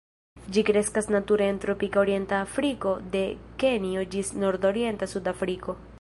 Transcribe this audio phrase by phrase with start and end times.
[0.55, 3.23] Ĝi kreskas nature en tropika orienta Afriko de
[3.65, 5.83] Kenjo ĝis nordorienta Sud-Afriko.